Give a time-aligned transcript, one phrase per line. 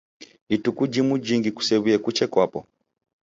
[0.55, 2.59] Ituku jimuJingi kusew'uye kuche kwapo.